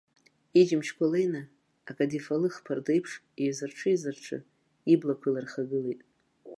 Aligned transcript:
Иџьымшьқәа 0.59 1.05
леины, 1.11 1.41
акадифалых 1.89 2.55
ԥарда 2.65 2.91
еиԥш, 2.93 3.11
еизырҽы-еизырҽы, 3.41 4.37
иблақәа 4.93 5.27
илырхагылеит. 5.29 6.01